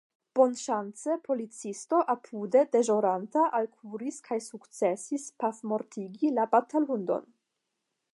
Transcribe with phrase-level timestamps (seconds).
[0.37, 7.31] Bonŝance policisto apude deĵoranta alkuris kaj sukcesis pafmortigi la batalhundon.